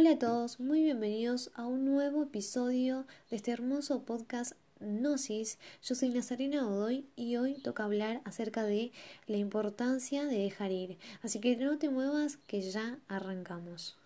Hola 0.00 0.12
a 0.12 0.18
todos, 0.18 0.60
muy 0.60 0.82
bienvenidos 0.82 1.50
a 1.54 1.66
un 1.66 1.84
nuevo 1.84 2.22
episodio 2.22 3.06
de 3.28 3.36
este 3.36 3.50
hermoso 3.50 4.02
podcast 4.06 4.52
Gnosis. 4.80 5.58
Yo 5.82 5.94
soy 5.94 6.08
Nazarena 6.08 6.62
Godoy 6.62 7.04
y 7.16 7.36
hoy 7.36 7.60
toca 7.60 7.84
hablar 7.84 8.22
acerca 8.24 8.64
de 8.64 8.92
la 9.26 9.36
importancia 9.36 10.24
de 10.24 10.38
dejar 10.38 10.72
ir. 10.72 10.96
Así 11.22 11.38
que 11.38 11.54
no 11.56 11.76
te 11.76 11.90
muevas 11.90 12.38
que 12.46 12.62
ya 12.62 12.98
arrancamos. 13.08 13.98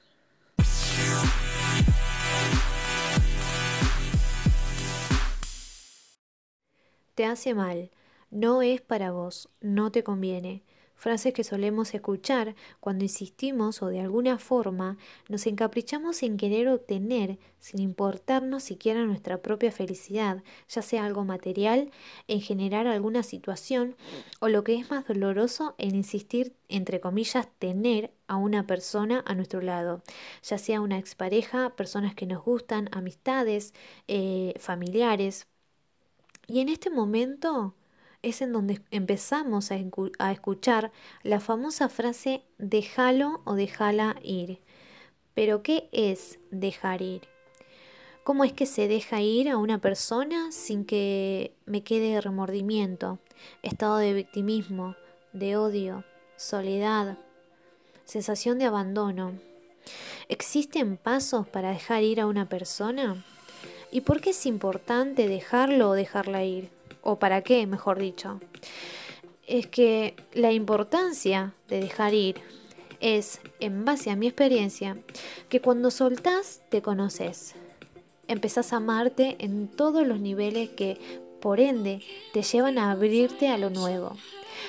Te 7.15 7.25
hace 7.25 7.55
mal, 7.55 7.93
no 8.33 8.63
es 8.63 8.81
para 8.81 9.13
vos, 9.13 9.49
no 9.61 9.93
te 9.93 10.03
conviene 10.03 10.65
frases 10.95 11.33
que 11.33 11.45
solemos 11.45 11.95
escuchar 11.95 12.55
cuando 12.81 13.05
insistimos 13.05 13.83
o 13.83 13.89
de 13.89 14.01
alguna 14.01 14.39
forma 14.39 14.97
nos 15.29 15.47
encaprichamos 15.47 16.23
en 16.23 16.37
querer 16.37 16.69
obtener 16.69 17.39
sin 17.59 17.81
importarnos 17.81 18.63
siquiera 18.63 19.05
nuestra 19.05 19.39
propia 19.39 19.73
felicidad, 19.73 20.43
ya 20.69 20.83
sea 20.83 21.05
algo 21.05 21.25
material, 21.25 21.91
en 22.29 22.41
generar 22.41 22.87
alguna 22.87 23.23
situación 23.23 23.97
o 24.41 24.49
lo 24.49 24.65
que 24.65 24.77
es 24.77 24.91
más 24.91 25.07
doloroso 25.07 25.75
en 25.79 25.95
insistir, 25.95 26.55
entre 26.69 27.01
comillas, 27.01 27.49
tener 27.59 28.13
a 28.27 28.37
una 28.37 28.67
persona 28.67 29.23
a 29.27 29.35
nuestro 29.35 29.61
lado, 29.61 30.03
ya 30.43 30.59
sea 30.59 30.81
una 30.81 30.99
expareja, 30.99 31.71
personas 31.71 32.15
que 32.15 32.27
nos 32.27 32.45
gustan, 32.45 32.89
amistades, 32.93 33.73
eh, 34.09 34.55
familiares. 34.59 35.47
Y 36.47 36.61
en 36.61 36.69
este 36.69 36.91
momento 36.91 37.75
es 38.25 38.41
en 38.41 38.53
donde 38.53 38.81
empezamos 38.91 39.71
a, 39.71 40.31
escuchar 40.31 40.93
la 41.23 41.41
famosa 41.41 41.89
frase 41.89 42.43
déjalo 42.59 43.43
o 43.45 43.55
déjala 43.55 44.17
ir. 44.23 44.61
Pero 45.35 45.63
¿qué 45.63 45.89
es 45.93 46.39
dejar 46.51 47.03
ir? 47.03 47.23
¿Cómo 48.25 48.45
es 48.45 48.55
que 48.55 48.65
se 48.65 48.89
deja 48.89 49.21
ir 49.21 49.51
a 49.51 49.59
una 49.59 49.79
persona 49.79 50.51
sin 50.51 50.87
que 50.87 51.55
me 51.67 51.83
quede 51.83 52.21
remordimiento, 52.21 53.19
estado 53.63 53.99
de 53.99 54.15
victimismo, 54.15 54.97
de 55.35 55.59
odio, 55.59 56.05
soledad, 56.37 57.19
sensación 58.07 58.59
de 58.59 58.65
abandono? 58.65 59.33
¿Existen 60.31 60.97
pasos 60.97 61.47
para 61.47 61.71
dejar 61.71 62.03
ir 62.03 62.21
a 62.23 62.27
una 62.27 62.49
persona? 62.49 63.23
¿Y 63.91 64.01
por 64.01 64.23
qué 64.23 64.31
es 64.31 64.47
importante 64.47 65.29
dejarlo 65.29 65.91
o 65.91 65.95
dejarla 65.95 66.45
ir? 66.45 66.71
O 67.05 67.19
para 67.19 67.43
qué, 67.43 67.67
mejor 67.67 67.99
dicho, 67.99 68.41
es 69.47 69.67
que 69.67 70.17
la 70.33 70.53
importancia 70.53 71.53
de 71.69 71.81
dejar 71.81 72.15
ir 72.15 72.37
es, 73.01 73.41
en 73.61 73.85
base 73.85 74.11
a 74.11 74.17
mi 74.17 74.27
experiencia, 74.27 74.97
que 75.49 75.61
cuando 75.61 75.91
soltás 75.91 76.63
te 76.71 76.81
conoces, 76.81 77.55
empezás 78.27 78.73
a 78.73 78.77
amarte 78.77 79.37
en 79.39 79.69
todos 79.69 80.07
los 80.07 80.21
niveles 80.21 80.71
que, 80.71 80.99
por 81.41 81.61
ende, 81.61 82.01
te 82.33 82.43
llevan 82.43 82.79
a 82.79 82.91
abrirte 82.91 83.49
a 83.49 83.59
lo 83.59 83.69
nuevo, 83.69 84.17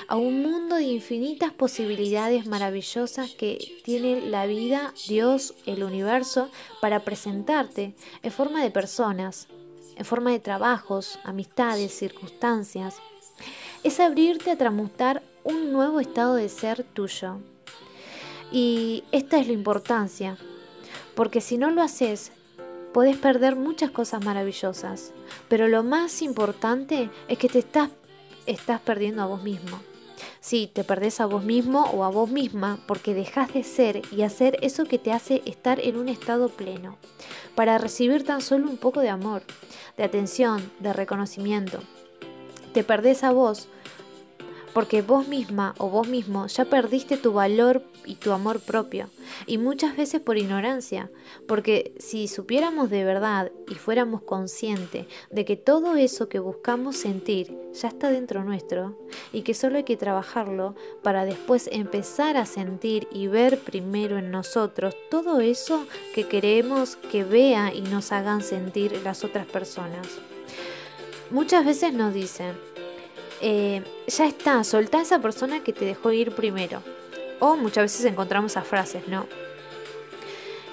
a 0.09 0.17
un 0.17 0.41
mundo 0.41 0.75
de 0.75 0.83
infinitas 0.83 1.53
posibilidades 1.53 2.45
maravillosas 2.45 3.31
que 3.31 3.57
tiene 3.85 4.19
la 4.19 4.45
vida, 4.45 4.93
Dios, 5.07 5.53
el 5.65 5.83
universo, 5.83 6.49
para 6.81 7.05
presentarte 7.05 7.95
en 8.21 8.31
forma 8.31 8.61
de 8.61 8.71
personas, 8.71 9.47
en 9.95 10.05
forma 10.05 10.31
de 10.31 10.39
trabajos, 10.39 11.19
amistades, 11.23 11.97
circunstancias. 11.97 12.97
Es 13.83 13.99
abrirte 13.99 14.51
a 14.51 14.57
transmutar 14.57 15.23
un 15.43 15.71
nuevo 15.71 15.99
estado 15.99 16.35
de 16.35 16.49
ser 16.49 16.83
tuyo. 16.83 17.37
Y 18.51 19.03
esta 19.11 19.39
es 19.39 19.47
la 19.47 19.53
importancia, 19.53 20.37
porque 21.15 21.41
si 21.41 21.57
no 21.57 21.71
lo 21.71 21.81
haces, 21.81 22.31
podés 22.93 23.17
perder 23.17 23.55
muchas 23.55 23.91
cosas 23.91 24.23
maravillosas, 24.23 25.11
pero 25.49 25.67
lo 25.67 25.83
más 25.83 26.21
importante 26.21 27.09
es 27.27 27.37
que 27.37 27.49
te 27.49 27.59
estás, 27.59 27.89
estás 28.45 28.79
perdiendo 28.81 29.21
a 29.21 29.25
vos 29.25 29.43
mismo. 29.43 29.79
Sí, 30.47 30.69
te 30.71 30.83
perdés 30.83 31.21
a 31.21 31.25
vos 31.25 31.43
mismo 31.43 31.85
o 31.85 32.03
a 32.03 32.09
vos 32.09 32.29
misma 32.29 32.77
porque 32.85 33.15
dejas 33.15 33.51
de 33.51 33.63
ser 33.63 34.03
y 34.11 34.21
hacer 34.21 34.59
eso 34.61 34.83
que 34.83 34.99
te 34.99 35.11
hace 35.11 35.41
estar 35.47 35.79
en 35.79 35.97
un 35.97 36.07
estado 36.07 36.49
pleno, 36.49 36.97
para 37.55 37.79
recibir 37.79 38.23
tan 38.23 38.41
solo 38.41 38.69
un 38.69 38.77
poco 38.77 38.99
de 38.99 39.09
amor, 39.09 39.41
de 39.97 40.03
atención, 40.03 40.71
de 40.81 40.93
reconocimiento. 40.93 41.79
Te 42.75 42.83
perdés 42.83 43.23
a 43.23 43.31
vos 43.31 43.69
porque 44.75 45.01
vos 45.01 45.29
misma 45.29 45.73
o 45.77 45.89
vos 45.89 46.09
mismo 46.09 46.47
ya 46.47 46.65
perdiste 46.65 47.15
tu 47.15 47.31
valor 47.31 47.81
y 48.05 48.15
tu 48.15 48.33
amor 48.33 48.59
propio, 48.59 49.07
y 49.47 49.57
muchas 49.57 49.95
veces 49.95 50.19
por 50.19 50.37
ignorancia, 50.37 51.09
porque 51.47 51.95
si 51.97 52.27
supiéramos 52.27 52.89
de 52.89 53.05
verdad 53.05 53.53
y 53.69 53.75
fuéramos 53.75 54.21
conscientes 54.23 55.07
de 55.31 55.45
que 55.45 55.55
todo 55.55 55.95
eso 55.95 56.27
que 56.27 56.39
buscamos 56.39 56.97
sentir 56.97 57.57
ya 57.71 57.87
está 57.87 58.11
dentro 58.11 58.43
nuestro, 58.43 58.99
y 59.31 59.43
que 59.43 59.53
solo 59.53 59.77
hay 59.77 59.85
que 59.85 59.95
trabajarlo 59.95 60.75
para 61.01 61.23
después 61.23 61.69
empezar 61.71 62.35
a 62.35 62.45
sentir 62.45 63.07
y 63.13 63.27
ver 63.27 63.59
primero 63.59 64.17
en 64.17 64.29
nosotros 64.29 64.93
todo 65.09 65.39
eso 65.39 65.85
que 66.13 66.27
queremos 66.27 66.97
que 66.97 67.23
vea 67.23 67.73
y 67.73 67.79
nos 67.79 68.11
hagan 68.11 68.43
sentir 68.43 68.99
las 69.05 69.23
otras 69.23 69.45
personas. 69.45 70.05
Muchas 71.31 71.65
veces 71.65 71.93
nos 71.93 72.13
dicen, 72.13 72.53
eh, 73.41 73.83
ya 74.07 74.27
está, 74.27 74.63
soltá 74.63 74.99
a 74.99 75.01
esa 75.01 75.19
persona 75.19 75.63
que 75.63 75.73
te 75.73 75.85
dejó 75.85 76.11
ir 76.11 76.31
primero. 76.31 76.81
O 77.39 77.55
muchas 77.55 77.83
veces 77.83 78.05
encontramos 78.05 78.53
esas 78.53 78.67
frases, 78.67 79.07
¿no? 79.07 79.27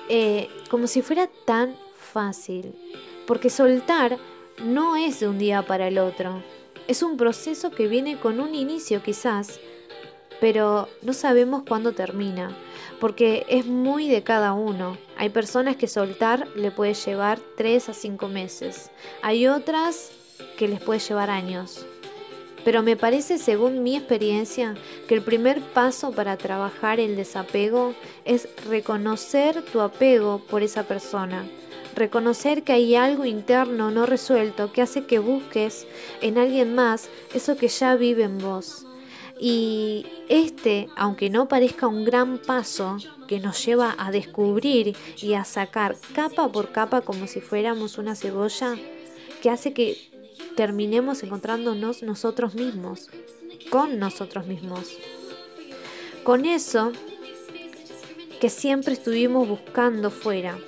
Eh, 0.09 0.49
como 0.71 0.87
si 0.87 1.03
fuera 1.03 1.29
tan 1.45 1.75
fácil. 1.97 2.75
Porque 3.27 3.51
soltar 3.51 4.19
no 4.65 4.97
es 4.97 5.21
de 5.21 5.29
un 5.29 5.39
día 5.39 5.63
para 5.63 5.89
el 5.89 5.99
otro. 5.99 6.43
Es 6.89 7.03
un 7.03 7.17
proceso 7.17 7.71
que 7.71 7.89
viene 7.89 8.19
con 8.19 8.41
un 8.41 8.55
inicio 8.55 9.03
quizás, 9.03 9.61
pero 10.41 10.89
no 11.03 11.13
sabemos 11.13 11.63
cuándo 11.67 11.93
termina, 11.93 12.57
porque 13.01 13.47
es 13.49 13.67
muy 13.67 14.09
de 14.09 14.23
cada 14.23 14.53
uno. 14.53 14.99
Hay 15.17 15.31
personas 15.31 15.77
que 15.77 15.87
soltar 15.87 16.49
le 16.57 16.73
puede 16.73 16.95
llevar 16.95 17.39
3 17.57 17.89
a 17.89 17.95
5 17.95 18.29
meses. 18.29 18.91
Hay 19.23 19.47
otras 19.47 20.11
que 20.59 20.69
les 20.69 20.81
puede 20.81 21.01
llevar 21.01 21.31
años. 21.31 21.87
Pero 22.65 22.83
me 22.83 22.97
parece, 22.97 23.39
según 23.39 23.83
mi 23.83 23.97
experiencia, 23.97 24.75
que 25.09 25.15
el 25.15 25.23
primer 25.23 25.61
paso 25.61 26.13
para 26.13 26.37
trabajar 26.37 27.01
el 27.01 27.17
desapego 27.17 27.95
es 28.25 28.49
reconocer 28.69 29.63
tu 29.63 29.81
apego 29.81 30.41
por 30.49 30.63
esa 30.63 30.85
persona. 30.85 31.45
Reconocer 31.95 32.63
que 32.63 32.73
hay 32.73 32.95
algo 32.95 33.25
interno 33.25 33.91
no 33.91 34.07
resuelto 34.07 34.73
que 34.73 34.81
hace 34.81 35.05
que 35.05 35.19
busques 35.19 35.87
en 36.21 36.39
alguien 36.39 36.75
más 36.75 37.11
eso 37.35 37.57
que 37.57 37.69
ya 37.69 37.97
vive 37.97 38.23
en 38.23 38.39
vos. 38.39 38.87
Y 39.39 40.07
este, 40.29 40.89
aunque 40.97 41.29
no 41.29 41.49
parezca 41.49 41.89
un 41.89 42.05
gran 42.05 42.39
paso 42.39 42.97
que 43.27 43.41
nos 43.41 43.65
lleva 43.65 43.95
a 43.99 44.13
descubrir 44.13 44.97
y 45.21 45.35
a 45.35 45.45
sacar 45.45 45.97
capa 46.15 46.51
por 46.51 46.71
capa 46.71 47.01
como 47.01 47.27
si 47.27 47.41
fuéramos 47.41 47.99
una 47.99 48.15
cebolla, 48.15 48.77
que 49.43 49.51
hace 49.51 49.73
que 49.73 50.12
terminemos 50.57 51.23
encontrándonos 51.23 52.03
nosotros 52.03 52.55
mismos, 52.55 53.09
con 53.71 53.99
nosotros 53.99 54.47
mismos. 54.47 54.91
Con 56.25 56.45
eso 56.45 56.93
que 58.41 58.51
siempre 58.51 58.95
estuvimos 58.95 59.49
buscando 59.49 60.11
fuera, 60.11 60.59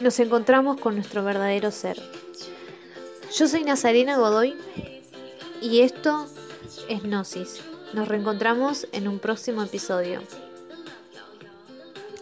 nos 0.00 0.18
encontramos 0.20 0.80
con 0.80 0.94
nuestro 0.94 1.24
verdadero 1.24 1.70
ser. 1.70 2.00
Yo 3.36 3.46
soy 3.46 3.64
Nazarena 3.64 4.16
Godoy 4.16 4.56
y 5.60 5.80
esto 5.80 6.26
es 6.88 7.02
Gnosis. 7.02 7.60
Nos 7.94 8.08
reencontramos 8.08 8.86
en 8.92 9.08
un 9.08 9.18
próximo 9.18 9.62
episodio. 9.62 10.22